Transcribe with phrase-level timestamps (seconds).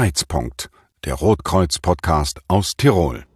[0.00, 0.70] Streitpunkt,
[1.04, 3.26] der Rotkreuz-Podcast aus Tirol.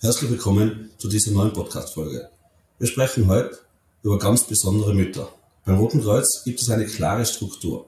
[0.00, 2.30] Herzlich willkommen zu dieser neuen Podcast-Folge.
[2.78, 3.58] Wir sprechen heute
[4.02, 5.28] über ganz besondere Mütter.
[5.66, 7.84] Beim Roten Kreuz gibt es eine klare Struktur,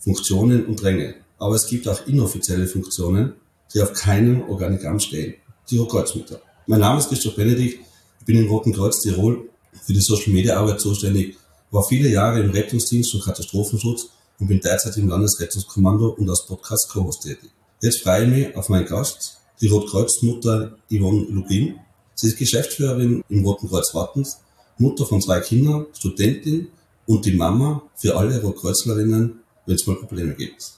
[0.00, 3.34] Funktionen und Ränge, aber es gibt auch inoffizielle Funktionen,
[3.72, 5.34] die auf keinem Organigramm stehen.
[5.70, 6.40] Die Rotkreuzmütter.
[6.66, 7.78] Mein Name ist Christoph Benedikt,
[8.18, 9.48] ich bin im Roten Kreuz Tirol
[9.84, 11.36] für die Social Media Arbeit zuständig,
[11.70, 14.08] war viele Jahre im Rettungsdienst und Katastrophenschutz
[14.38, 17.50] und bin derzeit im Landesrettungskommando und als Podcast Co-Host tätig.
[17.80, 21.80] Jetzt freue ich mich auf meinen Gast, die Rotkreuzmutter Yvonne Lugin.
[22.14, 24.38] Sie ist Geschäftsführerin im Roten Kreuz Wattens,
[24.78, 26.68] Mutter von zwei Kindern, Studentin
[27.06, 30.72] und die Mama für alle Rotkreuzlerinnen, wenn es mal Probleme gibt.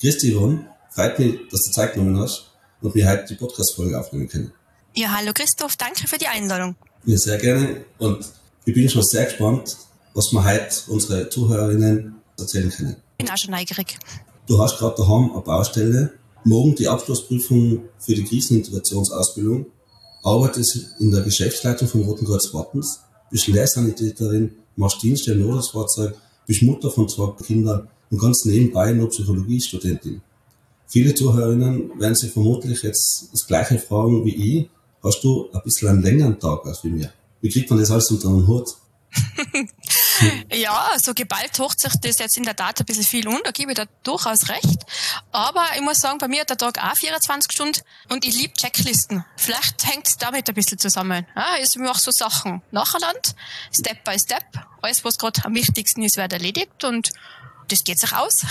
[0.00, 4.28] Christi Yvonne, freut mich, dass du Zeit genommen hast und wir heute die Podcast-Folge aufnehmen
[4.28, 4.52] können.
[4.94, 6.76] Ja, hallo Christoph, danke für die Einladung.
[7.04, 8.24] Ja, sehr gerne und
[8.64, 9.76] ich bin schon sehr gespannt,
[10.14, 12.96] was wir heute unsere Zuhörerinnen erzählen können.
[13.18, 13.98] Bin auch schon neugierig.
[14.46, 16.12] Du hast gerade daheim eine Baustelle,
[16.44, 19.66] morgen die Abschlussprüfung für die Krisenintegrationsausbildung,
[20.22, 26.62] arbeitest in der Geschäftsleitung vom Roten Kreuz Wattens, bist Lehrsanitäterin, machst Dienste im Notarztfahrzeug, bist
[26.62, 30.22] Mutter von zwei Kindern und ganz nebenbei noch Psychologiestudentin.
[30.86, 34.70] Viele Zuhörerinnen werden sich vermutlich jetzt das gleiche fragen wie ich.
[35.02, 37.12] Hast du ein bisschen einen längeren Tag als wie mir?
[37.42, 38.68] Wie kriegt man das alles unter den Hut?
[40.52, 43.50] ja, so geballt hocht sich das jetzt in der Tat ein bisschen viel un, da
[43.50, 44.80] gebe ich da durchaus recht.
[45.32, 47.80] Aber ich muss sagen, bei mir hat der Tag auch 24 Stunden
[48.10, 49.24] und ich liebe Checklisten.
[49.36, 51.26] Vielleicht hängt es damit ein bisschen zusammen.
[51.36, 53.20] Ja, ich mache so Sachen nacheinander,
[53.72, 54.44] Step by Step.
[54.82, 57.10] Alles, was gerade am wichtigsten ist, wird erledigt und
[57.68, 58.42] das geht sich aus.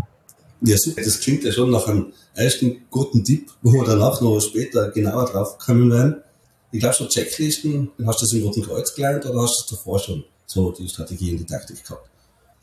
[0.60, 1.02] ja, super.
[1.02, 5.26] Das klingt ja schon nach einem ersten guten Tipp, wo wir danach noch später genauer
[5.26, 6.22] drauf kommen werden.
[6.70, 9.98] Ich glaube schon Checklisten, hast du das im Roten Kreuz gelernt oder hast du davor
[9.98, 12.08] schon so die Strategie und die Taktik gehabt?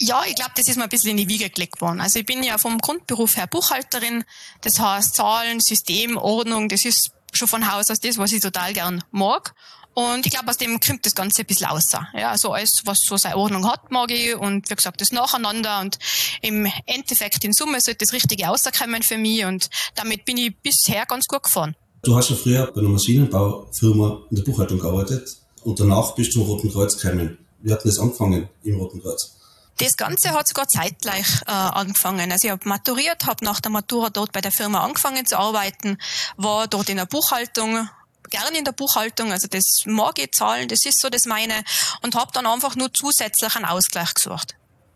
[0.02, 2.00] Ja, ich glaube, das ist mir ein bisschen in die Wiege gelegt worden.
[2.00, 4.24] Also ich bin ja vom Grundberuf her Buchhalterin.
[4.62, 8.74] Das heißt Zahlen, System, Ordnung, das ist schon von Haus aus das, was ich total
[8.74, 9.54] gern mag.
[9.94, 12.08] Und ich glaube, aus dem kommt das Ganze ein bisschen außer.
[12.14, 14.34] Ja, also alles, was so seine Ordnung hat, mag ich.
[14.36, 15.82] Und wie gesagt, das Nacheinander.
[15.82, 16.00] Und
[16.42, 19.44] im Endeffekt, in Summe, sollte das Richtige rauskommen für mich.
[19.44, 21.76] Und damit bin ich bisher ganz gut gefahren.
[22.04, 26.42] Du hast ja früher bei einer Maschinenbaufirma in der Buchhaltung gearbeitet und danach bist du
[26.42, 27.38] im Roten Kreuz gekommen.
[27.62, 29.36] Wie hat das angefangen im Roten Kreuz?
[29.80, 32.32] Das Ganze hat sogar zeitgleich äh, angefangen.
[32.32, 35.98] Also ich habe maturiert, habe nach der Matura dort bei der Firma angefangen zu arbeiten,
[36.36, 37.90] war dort in der Buchhaltung,
[38.30, 41.64] gerne in der Buchhaltung, also das mag ich zahlen, das ist so das meine.
[42.02, 44.56] Und habe dann einfach nur zusätzlich einen Ausgleich gesucht.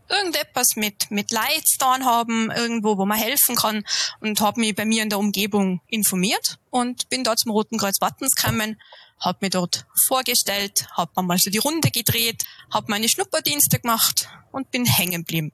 [0.09, 3.85] Irgendetwas mit, mit Leid getan haben, irgendwo, wo man helfen kann.
[4.19, 8.01] Und habe mich bei mir in der Umgebung informiert und bin dort zum Roten Kreuz
[8.01, 8.77] Wattens gekommen,
[9.23, 14.69] habe mich dort vorgestellt, habe mal so die Runde gedreht, habe meine Schnupperdienste gemacht und
[14.71, 15.51] bin hängen geblieben.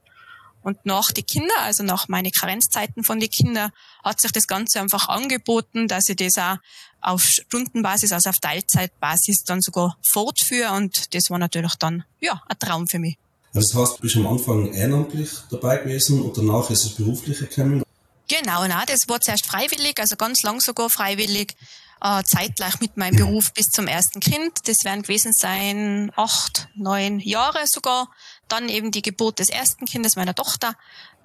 [0.62, 3.72] Und nach die Kinder, also nach meine Karenzzeiten von den Kindern,
[4.04, 6.58] hat sich das Ganze einfach angeboten, dass ich das auch
[7.02, 10.74] auf Stundenbasis, also auf Teilzeitbasis dann sogar fortführe.
[10.74, 13.18] Und das war natürlich dann, ja, ein Traum für mich.
[13.54, 17.40] Also das heißt, du bist am Anfang ehrenamtlich dabei gewesen und danach ist es beruflich
[17.40, 17.84] gekommen?
[18.28, 21.56] Genau, na, das war zuerst freiwillig, also ganz lang sogar freiwillig,
[22.02, 24.68] äh, zeitgleich mit meinem Beruf bis zum ersten Kind.
[24.68, 28.10] Das werden gewesen sein acht, neun Jahre sogar.
[28.48, 30.76] Dann eben die Geburt des ersten Kindes meiner Tochter,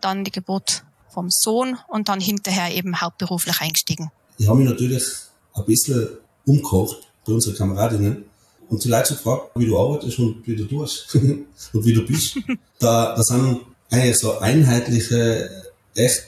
[0.01, 4.11] dann die Geburt vom Sohn und dann hinterher eben hauptberuflich eingestiegen.
[4.39, 5.05] Ich habe mich natürlich
[5.55, 6.09] ein bisschen
[6.45, 8.25] umgekocht bei unseren Kameradinnen
[8.69, 11.15] und die Leute gefragt, wie du arbeitest und wie du tust
[11.73, 12.39] und wie du bist.
[12.81, 13.61] Da, da sind
[13.91, 16.27] eigentlich so einheitliche, echt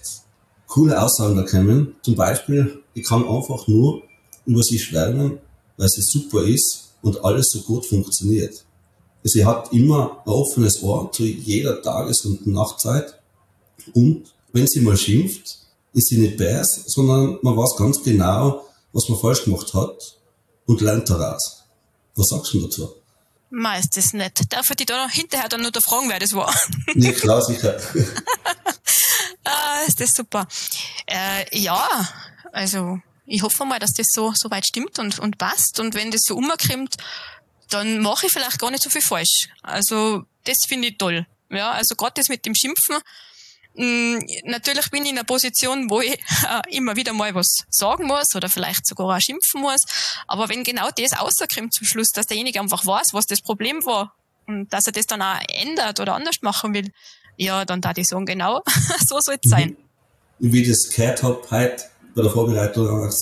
[0.69, 1.97] coole Aussagen da kommen.
[2.03, 4.03] Zum Beispiel, ich kann einfach nur
[4.47, 5.39] über sie schwärmen,
[5.77, 8.65] weil sie super ist und alles so gut funktioniert.
[9.23, 13.21] Sie hat immer ein offenes Ohr zu jeder Tages- und Nachtzeit.
[13.93, 15.59] Und wenn sie mal schimpft,
[15.93, 20.17] ist sie nicht bärs, sondern man weiß ganz genau, was man falsch gemacht hat
[20.67, 21.65] und lernt daraus.
[22.15, 22.95] Was sagst du dazu?
[23.51, 24.41] Ma, ist das nett.
[24.51, 26.53] Darf ich dich da hinterher dann nur da fragen, wer das war?
[26.95, 27.79] Ja, klar, sicher.
[29.45, 30.47] ah, ist das super.
[31.07, 31.89] Äh, ja,
[32.53, 35.81] also ich hoffe mal, dass das so, so weit stimmt und, und passt.
[35.81, 36.97] Und wenn das so umkommt,
[37.71, 39.49] dann mache ich vielleicht gar nicht so viel falsch.
[39.63, 41.27] Also das finde ich toll.
[41.51, 42.97] Ja, also gerade das mit dem Schimpfen,
[43.79, 46.13] Mm, natürlich bin ich in einer Position, wo ich
[46.49, 49.81] äh, immer wieder mal was sagen muss oder vielleicht sogar auch schimpfen muss.
[50.27, 54.15] Aber wenn genau das rauskommt zum Schluss, dass derjenige einfach weiß, was das Problem war
[54.47, 56.91] und dass er das dann auch ändert oder anders machen will,
[57.37, 58.63] ja, dann da ich sagen, genau,
[59.07, 59.77] so soll es sein.
[60.39, 61.85] Wie das gehört habe heute
[62.17, 63.13] bei der Vorbereitung an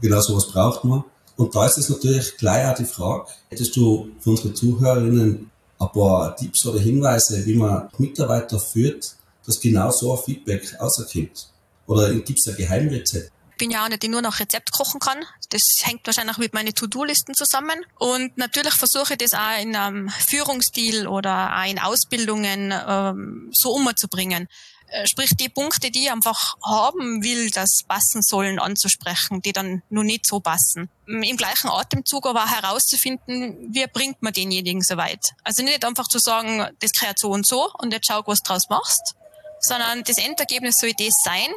[0.00, 1.04] genau sowas braucht man.
[1.36, 5.92] Und da ist es natürlich gleich auch die Frage, hättest du für unsere Zuhörerinnen ein
[5.92, 9.14] paar Tipps oder Hinweise, wie man Mitarbeiter führt,
[9.46, 11.48] dass genau so ein Feedback rauskommt?
[11.86, 13.30] Oder gibt es ein Geheimrezept?
[13.50, 15.24] Ich bin ja auch nicht, die nur nach Rezept kochen kann.
[15.50, 17.84] Das hängt wahrscheinlich mit meinen To-Do-Listen zusammen.
[17.98, 23.72] Und natürlich versuche ich das auch in einem Führungsstil oder auch in Ausbildungen ähm, so
[23.72, 24.48] umzubringen.
[24.92, 29.82] Äh, sprich die Punkte, die ich einfach haben will, dass passen sollen, anzusprechen, die dann
[29.88, 30.90] nur nicht so passen.
[31.06, 35.32] Im gleichen Atemzug aber herauszufinden, wie bringt man denjenigen so weit.
[35.44, 38.50] Also nicht einfach zu sagen, das gehört so und so und jetzt schau, was du
[38.50, 39.14] draus machst,
[39.60, 41.48] sondern das Endergebnis soll das sein,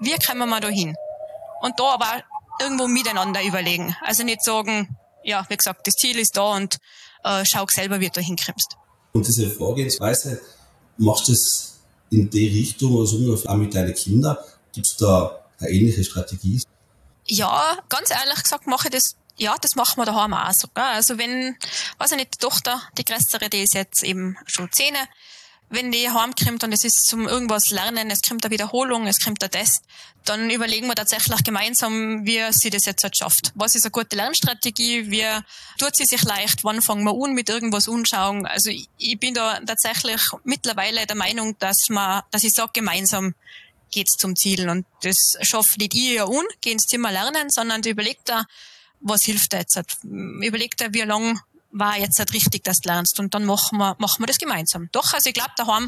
[0.00, 0.96] wie kommen wir da hin?
[1.60, 2.22] Und da aber
[2.58, 3.94] irgendwo miteinander überlegen.
[4.00, 6.78] Also nicht sagen, ja, wie gesagt, das Ziel ist da und
[7.24, 8.76] äh, schau selber, wie du da hinkriegst.
[9.12, 10.40] Und diese Vorgehensweise,
[10.96, 11.77] machst du es
[12.10, 14.36] in die Richtung oder so ungefähr auch mit deinen Kindern?
[14.72, 16.62] Gibt es da eine ähnliche Strategie?
[17.26, 20.68] Ja, ganz ehrlich gesagt mache ich das, ja, das machen wir daheim auch so.
[20.74, 20.84] Gell?
[20.84, 21.56] Also wenn,
[21.98, 24.98] weiß ich nicht, die Tochter, die größere, die ist jetzt eben schon Zähne,
[25.70, 29.42] wenn die heimkommt und es ist zum irgendwas lernen, es kommt eine Wiederholung, es kommt
[29.44, 29.82] ein Test,
[30.24, 33.52] dann überlegen wir tatsächlich gemeinsam, wie sie das jetzt halt schafft.
[33.54, 35.10] Was ist eine gute Lernstrategie?
[35.10, 35.26] Wie
[35.78, 36.64] tut sie sich leicht?
[36.64, 38.46] Wann fangen wir an mit irgendwas anschauen?
[38.46, 43.34] Also ich, bin da tatsächlich mittlerweile der Meinung, dass man, dass ich sage, gemeinsam
[43.90, 44.68] geht's zum Ziel.
[44.68, 48.44] Und das schafft nicht ich ja un, geh ins Zimmer lernen, sondern die überlegt da,
[49.00, 49.80] was hilft da jetzt?
[50.02, 53.18] Überlegt da, wie lang war jetzt halt richtig, dass du lernst.
[53.20, 54.88] Und dann machen wir, machen wir das gemeinsam.
[54.92, 55.86] Doch, also ich glaube, daheim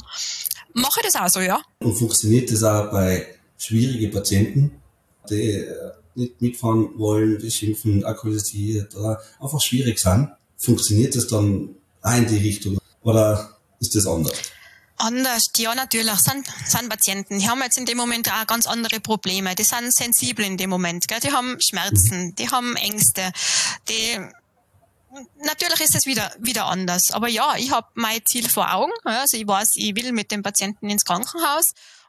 [0.75, 1.63] mache ich das auch so, ja.
[1.79, 3.27] Und funktioniert das auch bei
[3.59, 4.73] schwierigen Patienten,
[5.29, 10.31] die äh, nicht mitfahren wollen, die schimpfen, alkoholisiert oder einfach schwierig sind?
[10.57, 11.71] Funktioniert das dann
[12.03, 12.79] auch in die Richtung?
[13.03, 14.33] Oder ist das anders?
[14.99, 17.39] Anders, ja natürlich, sind, sind Patienten.
[17.39, 19.55] Die haben jetzt in dem Moment auch ganz andere Probleme.
[19.55, 21.09] Die sind sensibel in dem Moment.
[21.09, 21.21] Gell?
[21.21, 22.35] Die haben Schmerzen, mhm.
[22.35, 23.33] die haben Ängste,
[23.89, 24.19] die
[25.45, 27.11] natürlich ist es wieder, wieder anders.
[27.13, 28.93] Aber ja, ich habe mein Ziel vor Augen.
[29.05, 31.67] Also ich weiß, ich will mit dem Patienten ins Krankenhaus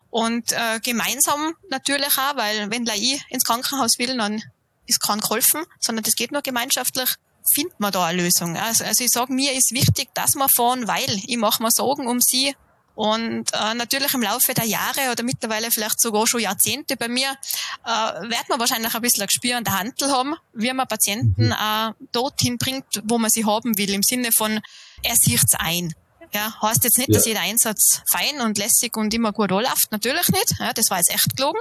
[0.10, 4.44] und äh, gemeinsam natürlich auch, weil wenn ich ins Krankenhaus will, dann
[4.86, 7.16] ist kein geholfen, sondern das geht nur gemeinschaftlich
[7.54, 8.56] findet man da eine Lösung.
[8.58, 12.08] Also, also ich sage, mir ist wichtig, dass wir fahren, weil ich mache mir Sorgen
[12.08, 12.56] um sie
[12.96, 17.36] und äh, natürlich im Laufe der Jahre oder mittlerweile vielleicht sogar schon Jahrzehnte bei mir,
[17.86, 21.48] äh, wird man wahrscheinlich ein bisschen ein Gespür an der Handel haben, wie man Patienten
[21.48, 21.52] mhm.
[21.52, 24.60] äh, dorthin bringt, wo man sie haben will, im Sinne von,
[25.04, 25.94] er sieht's ein.
[26.34, 27.16] Ja, heißt jetzt nicht, ja.
[27.16, 30.56] dass jeder Einsatz fein und lässig und immer gut anläuft, natürlich nicht.
[30.60, 31.60] Ja, das war jetzt echt gelogen.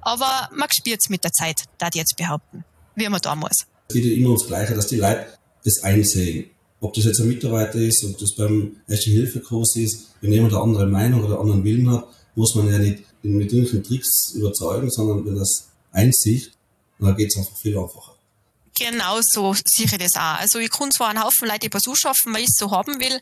[0.00, 2.64] Aber man spürt's mit der Zeit, da die jetzt behaupten,
[2.94, 3.66] wie man da muss.
[3.88, 5.26] Es geht ja immer ums Gleiche, dass die Leute
[5.64, 10.52] das einsehen ob das jetzt ein Mitarbeiter ist, ob das beim Erste-Hilfe-Kurs ist, wenn jemand
[10.52, 14.32] eine andere Meinung oder einen anderen Willen hat, muss man ja nicht mit irgendwelchen Tricks
[14.34, 16.52] überzeugen, sondern wenn das einsieht,
[16.98, 18.14] dann geht es einfach viel einfacher.
[18.78, 20.38] Genau so sehe ich das auch.
[20.38, 23.18] Also ich kann zwar einen Haufen Leute etwas schaffen, weil ich es so haben will.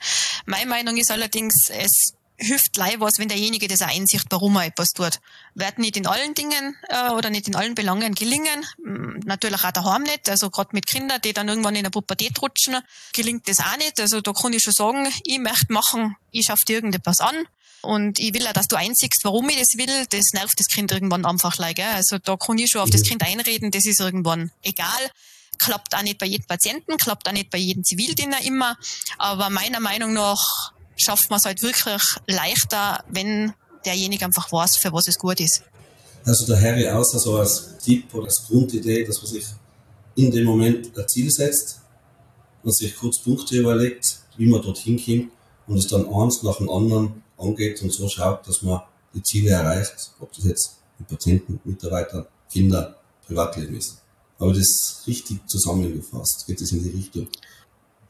[0.46, 4.66] Meine Meinung ist allerdings, es hilft gleich was, wenn derjenige das auch einsicht, warum er
[4.66, 5.20] etwas tut.
[5.54, 8.66] Wird nicht in allen Dingen äh, oder nicht in allen Belangen gelingen.
[9.24, 10.28] Natürlich auch daheim nicht.
[10.28, 12.76] Also gerade mit Kindern, die dann irgendwann in der Pubertät rutschen,
[13.12, 14.00] gelingt das auch nicht.
[14.00, 17.36] Also da kann ich schon sagen, ich möchte machen, ich schaffe dir irgendetwas an.
[17.82, 20.06] Und ich will auch, dass du einsiegst, warum ich das will.
[20.08, 21.58] Das nervt das Kind irgendwann einfach.
[21.58, 25.10] Like, Also da kann ich schon auf das Kind einreden, das ist irgendwann egal
[25.58, 28.76] klappt auch nicht bei jedem Patienten, klappt auch nicht bei jedem Zivildiener immer.
[29.18, 33.52] Aber meiner Meinung nach schafft man es halt wirklich leichter, wenn
[33.84, 35.62] derjenige einfach weiß, für was es gut ist.
[36.24, 39.44] Also der Harry außer so als Tipp oder als Grundidee, dass man sich
[40.16, 41.80] in dem Moment ein Ziel setzt
[42.62, 45.30] und sich kurz Punkte überlegt, wie man dorthin kommt
[45.66, 48.80] und es dann eins nach dem anderen angeht und so schaut, dass man
[49.12, 53.98] die Ziele erreicht, ob das jetzt mit Patienten, Mitarbeitern, Kinder, Privatleben ist.
[54.38, 57.28] Aber das ist richtig zusammengefasst, geht es in die Richtung.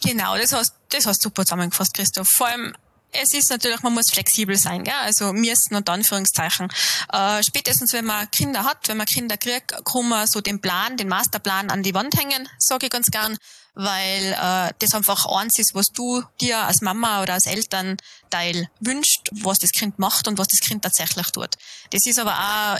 [0.02, 2.28] Genau, das hast, das hast du super zusammengefasst, Christoph.
[2.28, 2.74] Vor allem,
[3.10, 4.94] es ist natürlich, man muss flexibel sein, gell?
[5.02, 6.68] also müssen und Anführungszeichen.
[7.12, 10.96] Äh, spätestens, wenn man Kinder hat, wenn man Kinder kriegt, kann man so den Plan,
[10.96, 13.36] den Masterplan an die Wand hängen, sage ich ganz gern,
[13.74, 19.28] weil äh, das einfach eins ist, was du dir als Mama oder als Elternteil wünscht,
[19.32, 21.54] was das Kind macht und was das Kind tatsächlich tut.
[21.90, 22.78] Das ist aber auch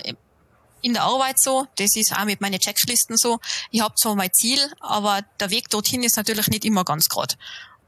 [0.83, 3.39] in der Arbeit so, das ist auch mit meinen Checklisten so.
[3.71, 7.35] Ich habe zwar mein Ziel, aber der Weg dorthin ist natürlich nicht immer ganz gerade.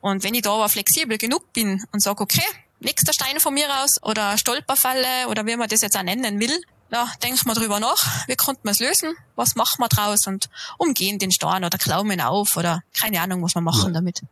[0.06, 2.44] Und wenn ich da aber flexibel genug bin und sage, okay,
[2.78, 6.62] nächster Stein von mir aus oder Stolperfalle oder wie man das jetzt auch nennen will,
[6.92, 10.48] ja, denke mal drüber nach, wie konnte man es lösen, was machen wir draus und
[10.78, 13.94] umgehen den Stein oder klauen ihn auf oder keine Ahnung, was wir machen ja.
[13.94, 14.22] damit.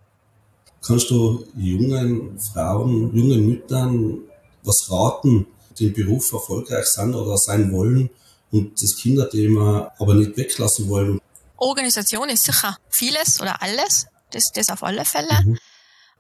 [0.87, 4.19] Kannst du jungen Frauen, jungen Müttern
[4.63, 5.45] was raten,
[5.81, 8.11] im Beruf erfolgreich sind oder sein wollen
[8.53, 11.21] und das Kinderthema aber nicht weglassen wollen.
[11.57, 15.43] Organisation ist sicher vieles oder alles, das, das auf alle Fälle.
[15.45, 15.59] Mhm.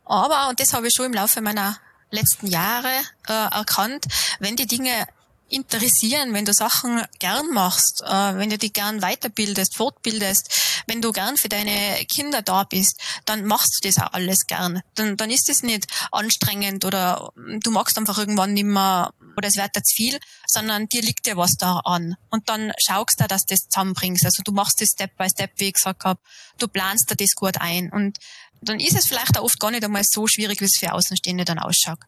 [0.04, 1.78] Aber, und das habe ich schon im Laufe meiner
[2.10, 2.92] letzten Jahre
[3.28, 4.06] äh, erkannt,
[4.38, 5.06] wenn die Dinge
[5.48, 11.12] interessieren, wenn du Sachen gern machst, äh, wenn du dich gern weiterbildest, fortbildest, wenn du
[11.12, 14.80] gern für deine Kinder da bist, dann machst du das auch alles gern.
[14.94, 19.56] Dann, dann ist es nicht anstrengend oder du magst einfach irgendwann nicht mehr oder es
[19.56, 22.16] wird jetzt viel, sondern dir liegt ja was da an.
[22.30, 24.24] Und dann schaust du, dass du das zusammenbringst.
[24.24, 26.20] Also du machst das Step by Step, wie ich gesagt habe.
[26.58, 27.90] Du planst dir das gut ein.
[27.92, 28.18] Und
[28.68, 31.44] dann ist es vielleicht auch oft gar nicht einmal so schwierig, wie es für Außenstehende
[31.44, 31.98] dann ausschaut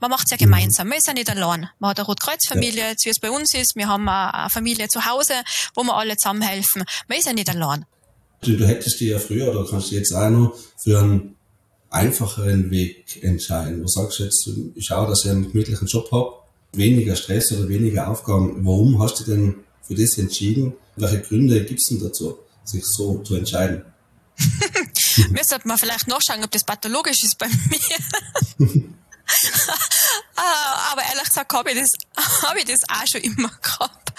[0.00, 0.88] man macht es ja gemeinsam.
[0.88, 1.68] Man ist ja nicht allein.
[1.78, 2.94] Man hat eine Rotkreuzfamilie, ja.
[3.04, 3.76] wie es bei uns ist.
[3.76, 5.34] Wir haben eine Familie zu Hause,
[5.74, 6.84] wo wir alle zusammenhelfen.
[7.08, 7.84] Man ist ja nicht allein.
[8.42, 11.36] Du, du hättest dich ja früher oder kannst du jetzt auch noch für einen
[11.90, 13.82] einfacheren Weg entscheiden.
[13.82, 16.32] Du sagst jetzt, ich schaue, dass ich einen gemütlichen Job habe,
[16.72, 18.64] weniger Stress oder weniger Aufgaben.
[18.64, 20.72] Warum hast du denn für das entschieden?
[20.96, 23.82] Welche Gründe gibt es denn dazu, sich so zu entscheiden?
[25.42, 28.84] Sollte man vielleicht nachschauen, ob das pathologisch ist bei mir.
[30.34, 31.90] Ah, aber ehrlich gesagt habe ich, das,
[32.42, 34.12] hab ich das auch schon immer gehabt.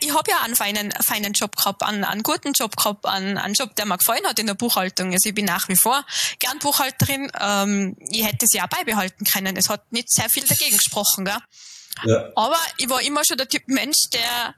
[0.00, 3.54] Ich habe ja einen feinen, feinen Job gehabt, einen, einen guten Job gehabt, einen, einen
[3.54, 5.12] Job, der mir gefallen hat in der Buchhaltung.
[5.12, 6.04] Also ich bin nach wie vor
[6.40, 7.30] gern Buchhalterin.
[7.40, 9.56] Ähm, ich hätte es ja auch beibehalten können.
[9.56, 11.24] Es hat nicht sehr viel dagegen gesprochen.
[11.24, 11.38] Gell?
[12.04, 12.28] Ja.
[12.34, 14.54] Aber ich war immer schon der Typ Mensch, der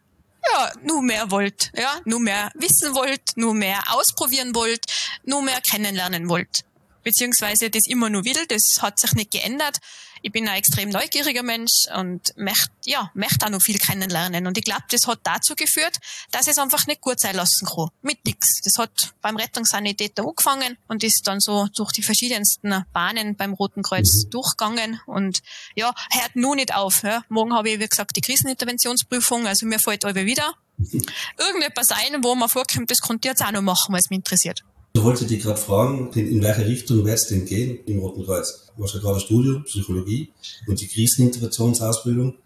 [0.53, 4.85] ja, nur mehr wollt, ja, nur mehr wissen wollt, nur mehr ausprobieren wollt,
[5.25, 6.65] nur mehr kennenlernen wollt.
[7.04, 9.78] Beziehungsweise das immer nur will, das hat sich nicht geändert
[10.25, 14.46] ich bin ein extrem neugieriger Mensch und möchte, ja, möchte auch noch viel kennenlernen.
[14.46, 15.99] Und ich glaube, das hat dazu geführt,
[16.30, 17.90] dass es einfach nicht gut sein lassen kann.
[18.00, 18.62] Mit nix.
[18.62, 23.82] Das hat beim Rettungssanitäter angefangen und ist dann so durch die verschiedensten Bahnen beim Roten
[23.82, 24.30] Kreuz mhm.
[24.30, 25.00] durchgegangen.
[25.04, 25.42] Und
[25.75, 27.02] ja, hört nur nicht auf.
[27.02, 27.23] Ja.
[27.28, 30.54] Morgen habe ich, wie gesagt, die Kriseninterventionsprüfung, also mir fällt alle wieder.
[31.37, 34.16] Irgendetwas ein, wo man vorkommt, das konnte ich jetzt auch noch machen, weil es mich
[34.16, 34.64] interessiert.
[34.97, 38.71] Ich wollte dich gerade fragen, in welche Richtung wird es denn gehen im Roten Kreuz?
[38.77, 40.33] Du machst ja gerade Studium, Psychologie
[40.69, 42.39] und die Kriseninterventionsausbildung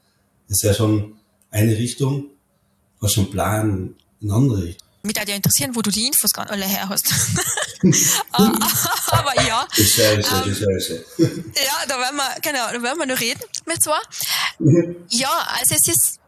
[0.49, 1.19] ist ja schon
[1.50, 2.31] eine Richtung.
[2.99, 4.88] Du hast schon einen Plan in andere Richtung.
[5.02, 7.12] Mich würde ja interessieren, wo du die Infos gerade alle her hast.
[8.33, 9.69] Aber ja.
[9.76, 11.00] Ich ich höre, ich höre.
[11.19, 14.00] Ja, da werden wir, genau, da werden wir noch reden mit zwar.
[15.11, 16.19] Ja, also es ist,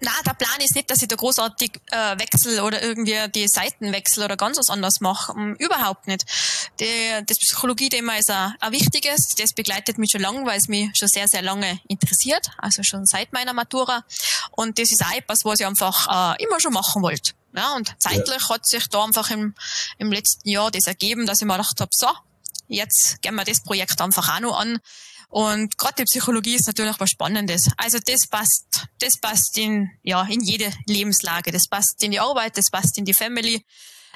[0.00, 3.92] na, der Plan ist nicht, dass ich da großartig äh, wechsle oder irgendwie die Seiten
[3.92, 5.32] wechsle oder ganz was anderes mache.
[5.32, 6.24] Um, überhaupt nicht.
[6.80, 9.34] Die, das Psychologie-Thema ist ein, ein wichtiges.
[9.36, 12.50] Das begleitet mich schon lange, weil es mich schon sehr, sehr lange interessiert.
[12.58, 14.04] Also schon seit meiner Matura.
[14.52, 17.32] Und das ist auch etwas, was ich einfach äh, immer schon machen wollte.
[17.54, 18.48] Ja, und zeitlich ja.
[18.50, 19.54] hat sich da einfach im,
[19.96, 22.08] im letzten Jahr das ergeben, dass ich mir gedacht habe, so,
[22.68, 24.78] jetzt gehen wir das Projekt einfach auch noch an.
[25.28, 27.68] Und gerade die Psychologie ist natürlich was Spannendes.
[27.76, 31.52] Also das passt, das passt in, ja, in jede Lebenslage.
[31.52, 33.64] Das passt in die Arbeit, das passt in die Family.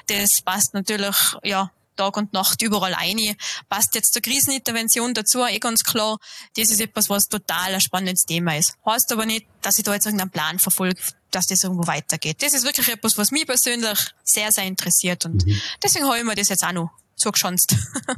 [0.07, 3.35] Das passt natürlich, ja, Tag und Nacht überall ein.
[3.69, 6.17] Passt jetzt der Krisenintervention dazu, eh ganz klar.
[6.57, 8.75] Das ist etwas, was total ein spannendes Thema ist.
[8.85, 12.41] Heißt aber nicht, dass ich da jetzt irgendeinen Plan verfolge, dass das irgendwo weitergeht.
[12.41, 15.61] Das ist wirklich etwas, was mich persönlich sehr, sehr interessiert und mhm.
[15.81, 17.75] deswegen habe ich mir das jetzt auch noch zugeschanzt.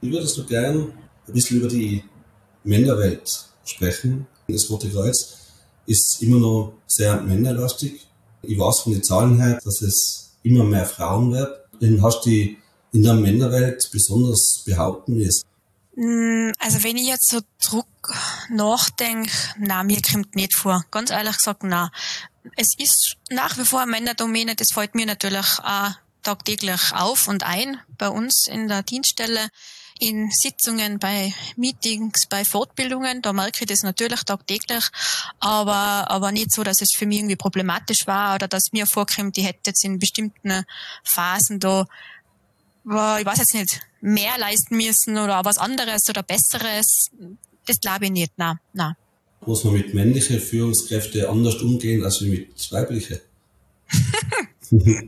[0.00, 0.92] Wie würdest du gern
[1.26, 2.04] ein bisschen über die
[2.68, 4.26] Männerwelt sprechen.
[4.46, 5.36] Das Rote Kreuz
[5.86, 8.06] ist immer noch sehr männerlastig.
[8.42, 12.02] Ich weiß von den Zahlen her, dass es immer mehr Frauen werden.
[12.02, 15.44] Hast du in der Männerwelt besonders behaupten müssen?
[15.96, 18.14] Mm, also wenn ich jetzt so Druck
[18.50, 20.84] nachdenke, na mir kommt nicht vor.
[20.90, 21.90] Ganz ehrlich gesagt, na.
[22.56, 25.90] Es ist nach wie vor eine Männerdomäne, das fällt mir natürlich auch
[26.22, 29.48] tagtäglich auf und ein bei uns in der Dienststelle
[30.00, 34.84] in Sitzungen, bei Meetings, bei Fortbildungen, da merke ich das natürlich tagtäglich,
[35.40, 39.38] aber, aber nicht so, dass es für mich irgendwie problematisch war oder dass mir vorkommt,
[39.38, 40.64] ich hätte jetzt in bestimmten
[41.04, 41.86] Phasen da,
[42.84, 47.10] ich weiß jetzt nicht, mehr leisten müssen oder was anderes oder besseres.
[47.66, 48.94] Das glaube ich nicht, nein, nein.
[49.46, 53.18] Muss man mit männlichen Führungskräften anders umgehen als mit weiblichen?
[54.72, 55.04] äh,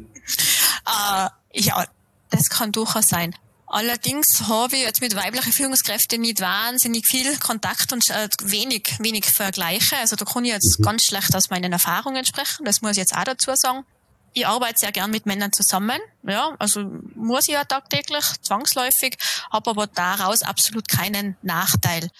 [1.55, 1.87] ja,
[2.31, 3.35] das kann durchaus sein.
[3.73, 9.27] Allerdings habe ich jetzt mit weiblichen Führungskräften nicht wahnsinnig viel Kontakt und äh, wenig, wenig
[9.27, 9.97] Vergleiche.
[9.99, 10.85] Also da kann ich jetzt mhm.
[10.85, 12.65] ganz schlecht aus meinen Erfahrungen sprechen.
[12.65, 13.85] Das muss ich jetzt auch dazu sagen.
[14.33, 16.01] Ich arbeite sehr gern mit Männern zusammen.
[16.27, 16.85] Ja, also
[17.15, 19.17] muss ich ja tagtäglich, zwangsläufig,
[19.53, 22.11] habe aber daraus absolut keinen Nachteil.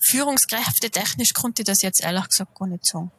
[0.00, 3.10] Führungskräfte technisch konnte ich das jetzt ehrlich gesagt gar nicht sagen.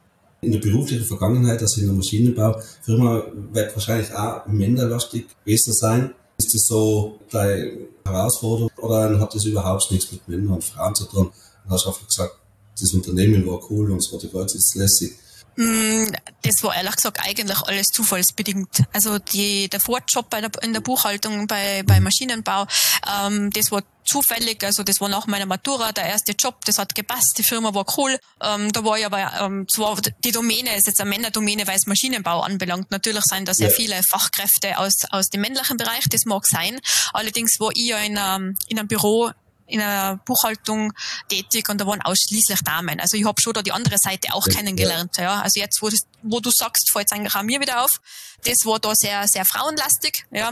[0.41, 6.15] In der beruflichen Vergangenheit, also in der Maschinenbaufirma, wird wahrscheinlich auch männerlastig besser sein.
[6.39, 11.05] Ist das so deine Herausforderung oder hat das überhaupt nichts mit Männern und Frauen zu
[11.05, 11.31] tun?
[11.65, 12.36] Du hast einfach gesagt,
[12.79, 15.12] das Unternehmen war cool und das Rote Kreuz ist lässig.
[15.56, 18.84] Mm, das war ehrlich gesagt eigentlich alles zufallsbedingt.
[18.94, 22.65] Also die, der Vorjob bei der, in der Buchhaltung bei, bei Maschinenbau,
[23.08, 26.96] ähm, das war zufällig, also das war nach meiner Matura der erste Job, das hat
[26.96, 28.18] gepasst, die Firma war cool.
[28.41, 31.86] Ähm, da war ich aber, ähm, zwar die Domäne ist jetzt eine Männerdomäne, weil es
[31.86, 32.89] Maschinenbau anbelangt.
[32.91, 33.75] Natürlich sind da sehr ja.
[33.75, 36.79] viele Fachkräfte aus, aus dem männlichen Bereich, das mag sein.
[37.13, 39.32] Allerdings war ich ja in einem, in einem Büro
[39.69, 40.93] in einer Buchhaltung
[41.27, 42.99] tätig und da waren ausschließlich Damen.
[42.99, 45.17] Also ich habe schon da die andere Seite auch ja, kennengelernt.
[45.17, 45.41] Ja.
[45.41, 48.01] Also jetzt, wo, das, wo du sagst, fällt es eigentlich auch mir wieder auf.
[48.45, 50.25] Das war da sehr, sehr frauenlastig.
[50.31, 50.51] Ja.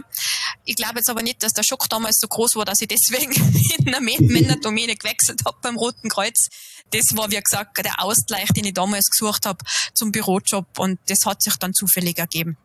[0.65, 3.31] Ich glaube jetzt aber nicht, dass der Schock damals so groß war, dass ich deswegen
[3.77, 6.47] in einer Männerdomäne gewechselt habe beim Roten Kreuz.
[6.91, 11.25] Das war, wie gesagt, der Ausgleich, den ich damals gesucht habe zum Bürojob und das
[11.25, 12.57] hat sich dann zufällig ergeben.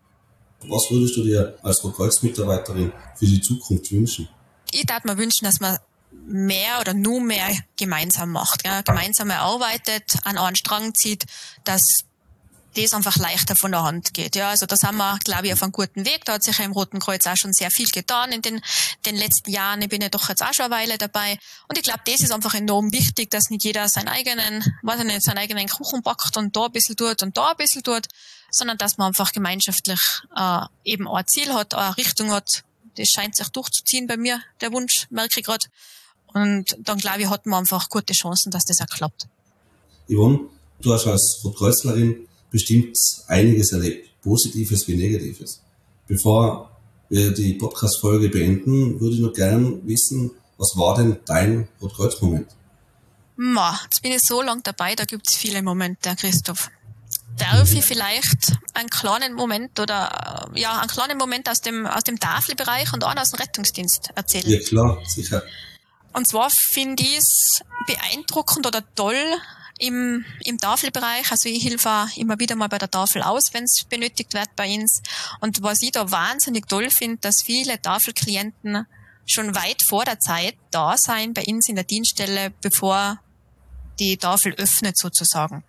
[0.69, 4.29] Was würdest du dir als Kreuz-Mitarbeiterin für die Zukunft wünschen?
[4.71, 5.79] Ich darf mir wünschen, dass man
[6.27, 11.25] mehr oder nur mehr gemeinsam macht, ja, gemeinsam erarbeitet, an einen Strang zieht,
[11.65, 11.83] dass
[12.75, 14.37] das einfach leichter von der Hand geht.
[14.37, 16.25] Ja, also da sind wir, glaube ich, auf einem guten Weg.
[16.25, 18.63] Da hat sich ja im Roten Kreuz auch schon sehr viel getan in den,
[19.05, 19.83] den letzten Jahren.
[19.83, 21.39] Ich bin ja doch jetzt auch schon eine Weile dabei.
[21.69, 25.07] Und ich glaube, das ist einfach enorm wichtig, dass nicht jeder seinen eigenen, weiß ich
[25.07, 28.07] nicht, seinen eigenen Kuchen backt und da ein bisschen tut und da ein bisschen tut,
[28.51, 30.01] sondern dass man einfach gemeinschaftlich
[30.35, 32.65] äh, eben auch ein Ziel hat, eine Richtung hat.
[32.97, 35.67] Das scheint sich durchzuziehen bei mir, der Wunsch, merke ich gerade.
[36.35, 39.29] Und dann glaube ich, hat man einfach gute Chancen, dass das auch klappt.
[40.09, 40.41] Yvonne,
[40.81, 42.97] du hast als Rotkreuzlerin bestimmt
[43.27, 45.61] einiges erlebt, Positives wie Negatives.
[46.07, 46.71] Bevor
[47.09, 52.49] wir die Podcast-Folge beenden, würde ich noch gern wissen, was war denn dein Rotkreuz-Moment?
[53.37, 56.71] Ma, jetzt bin ich so lang dabei, da gibt es viele Momente, Christoph.
[57.37, 62.21] Darf ich vielleicht einen kleinen Moment oder ja, einen kleinen Moment aus dem, aus dem
[62.21, 64.49] Tafelbereich und einen aus dem Rettungsdienst erzählen?
[64.49, 65.43] Ja klar, sicher.
[66.13, 69.17] Und zwar finde ich es beeindruckend oder toll
[69.79, 71.31] im, im Tafelbereich.
[71.31, 74.73] Also ich helfe immer wieder mal bei der Tafel aus, wenn es benötigt wird bei
[74.75, 75.03] uns.
[75.41, 78.87] Und was ich da wahnsinnig toll finde, dass viele Tafelklienten
[79.27, 83.19] schon weit vor der Zeit da sein bei uns in der Dienststelle, bevor
[83.99, 85.65] die Tafel öffnet sozusagen.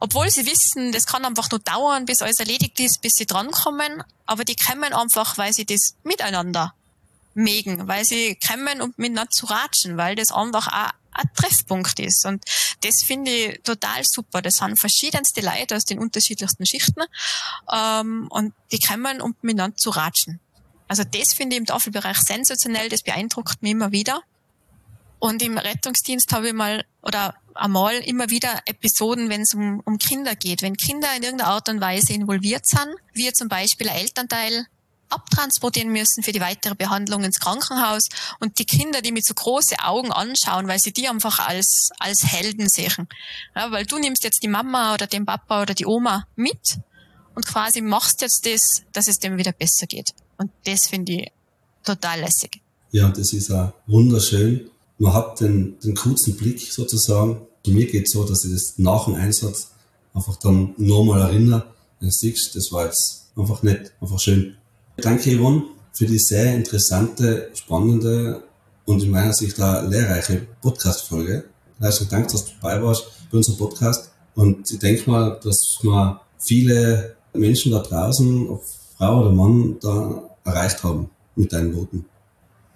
[0.00, 4.02] Obwohl sie wissen, das kann einfach nur dauern, bis alles erledigt ist, bis sie drankommen,
[4.26, 6.74] aber die kommen einfach, weil sie das miteinander
[7.34, 12.24] mögen, weil sie kommen, um miteinander zu ratschen, weil das einfach auch ein Treffpunkt ist.
[12.24, 12.44] Und
[12.82, 14.42] das finde ich total super.
[14.42, 17.02] Das sind verschiedenste Leute aus den unterschiedlichsten Schichten
[17.72, 20.40] ähm, und die kommen, um miteinander zu ratschen.
[20.88, 24.22] Also das finde ich im Tafelbereich sensationell, das beeindruckt mich immer wieder.
[25.18, 29.98] Und im Rettungsdienst habe ich mal oder einmal immer wieder Episoden, wenn es um, um
[29.98, 30.62] Kinder geht.
[30.62, 34.66] Wenn Kinder in irgendeiner Art und Weise involviert sind, wie zum Beispiel ein Elternteil
[35.12, 38.02] abtransportieren müssen für die weitere Behandlung ins Krankenhaus
[38.40, 42.24] und die Kinder, die mit so große Augen anschauen, weil sie die einfach als, als
[42.24, 43.08] Helden sehen.
[43.54, 46.78] Ja, weil du nimmst jetzt die Mama oder den Papa oder die Oma mit
[47.34, 50.10] und quasi machst jetzt das, dass es dem wieder besser geht.
[50.38, 51.32] Und das finde ich
[51.84, 52.60] total lässig.
[52.90, 54.70] Ja, das ist auch wunderschön.
[54.98, 57.46] Man hat den, den kurzen Blick sozusagen.
[57.64, 59.72] Bei mir geht es so, dass ich das nach dem Einsatz
[60.14, 61.72] einfach dann nochmal erinnere.
[62.00, 64.56] Du siehst, das war jetzt einfach nett, einfach schön.
[65.02, 68.44] Danke, Yvonne, für die sehr interessante, spannende
[68.84, 71.44] und in meiner Sicht auch lehrreiche Podcast-Folge.
[71.80, 74.12] Also Dank, dass du dabei warst bei unserem Podcast.
[74.36, 78.62] Und ich denke mal, dass wir viele Menschen da draußen, ob
[78.96, 82.04] Frau oder Mann, da erreicht haben mit deinen Worten.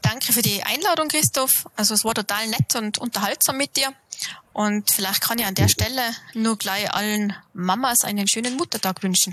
[0.03, 1.67] Danke für die Einladung, Christoph.
[1.77, 3.93] Also es war total nett und unterhaltsam mit dir.
[4.53, 6.03] Und vielleicht kann ich an der Stelle
[6.35, 9.33] nur gleich allen Mamas einen schönen Muttertag wünschen.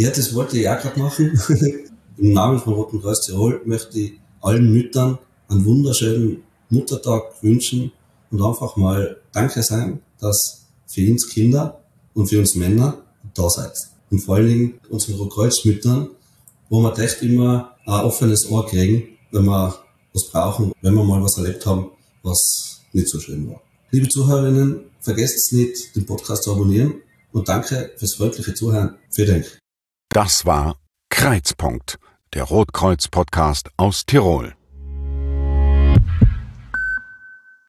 [0.00, 1.38] Ja, das wollte ich auch gerade machen.
[2.16, 7.92] Im Namen von Roten Kreuz Tirol möchte ich allen Müttern einen wunderschönen Muttertag wünschen
[8.30, 11.82] und einfach mal Danke sagen, dass für uns Kinder
[12.14, 13.02] und für uns Männer
[13.34, 13.74] da seid.
[14.10, 16.08] Und vor allen Dingen unseren Rotkreuzmüttern,
[16.70, 19.74] wo wir echt immer ein offenes Ohr kriegen, wenn wir
[20.14, 21.90] was brauchen, wenn wir mal was erlebt haben,
[22.22, 23.60] was nicht so schön war.
[23.90, 28.96] Liebe Zuhörerinnen, vergesst nicht, den Podcast zu abonnieren und danke fürs freundliche Zuhören.
[29.10, 29.59] Vielen Dank.
[30.12, 30.74] Das war
[31.08, 32.00] Kreizpunkt,
[32.34, 34.56] der Rotkreuz-Podcast aus Tirol.